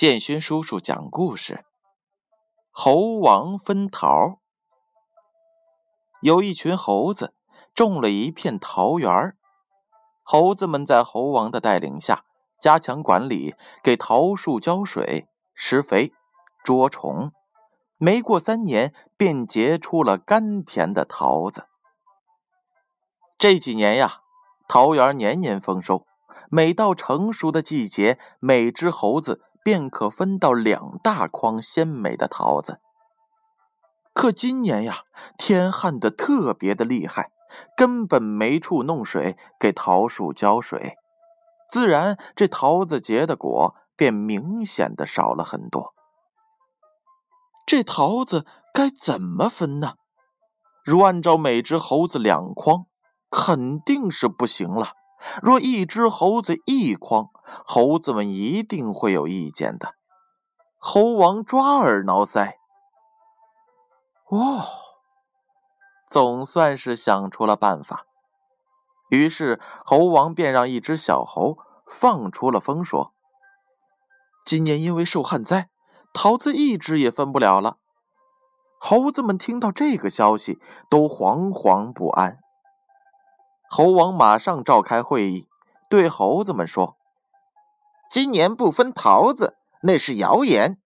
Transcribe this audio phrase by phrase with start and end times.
[0.00, 1.62] 建勋叔叔讲故事：
[2.70, 4.40] 猴王分桃。
[6.22, 7.34] 有一群猴子
[7.74, 9.36] 种了一片桃园
[10.22, 12.24] 猴子们在猴王的带领下
[12.58, 16.14] 加强管理，给桃树浇水、施肥、
[16.64, 17.32] 捉虫。
[17.98, 21.66] 没过三年，便结出了甘甜的桃子。
[23.36, 24.22] 这几年呀，
[24.66, 26.06] 桃园年年丰收，
[26.48, 29.42] 每到成熟的季节，每只猴子。
[29.62, 32.78] 便可分到两大筐鲜美的桃子。
[34.12, 35.04] 可今年呀，
[35.38, 37.30] 天旱的特别的厉害，
[37.76, 40.96] 根本没处弄水给桃树浇水，
[41.70, 45.94] 自然这桃子结的果便明显的少了很多。
[47.66, 49.94] 这桃子该怎么分呢？
[50.84, 52.86] 如按照每只猴子两筐，
[53.30, 54.94] 肯定是不行了。
[55.42, 57.30] 若一只猴子一筐，
[57.66, 59.94] 猴子们一定会有意见的。
[60.78, 62.54] 猴王抓耳挠腮，
[64.28, 64.64] 哦，
[66.08, 68.06] 总算是想出了办法。
[69.10, 73.12] 于是猴王便让一只小猴放出了风，说
[74.46, 75.68] ：“今年因为受旱灾，
[76.14, 77.76] 桃子一只也分不了了。”
[78.80, 82.38] 猴子们听到这个消息，都惶惶不安。
[83.72, 85.48] 猴王马上召开会议，
[85.88, 86.96] 对猴子们说
[88.10, 90.78] ：“今年不分桃子，那是谣言。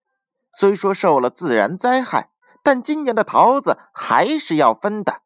[0.52, 2.28] 虽说受了自然灾害，
[2.62, 5.22] 但今年的桃子还是要分的。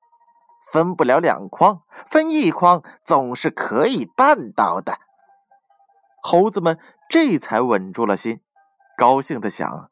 [0.71, 5.01] 分不了两筐，分一筐总是可以办到的。”
[6.23, 8.41] 猴子们这才稳住了心，
[8.97, 9.91] 高兴的想：“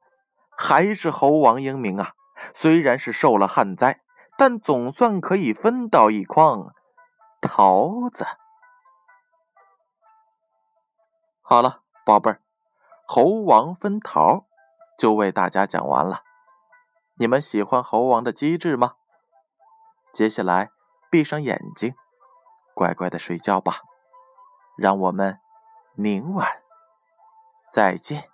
[0.56, 2.12] 还是猴王英明啊！
[2.55, 4.03] 虽然是受了旱灾，
[4.39, 6.72] 但总算可以分到一筐。”
[7.47, 8.27] 桃子，
[11.41, 12.43] 好了，宝贝儿，
[13.06, 14.47] 猴王分桃
[14.98, 16.22] 就为大家讲完了。
[17.15, 18.97] 你们喜欢猴王的机智吗？
[20.12, 20.71] 接下来
[21.10, 21.94] 闭上眼睛，
[22.75, 23.82] 乖乖的睡觉吧。
[24.76, 25.41] 让我们
[25.94, 26.62] 明晚
[27.71, 28.28] 再见。